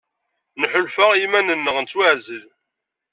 [0.61, 2.45] Nḥulfa i yiman-nneɣ nettwaɛzel.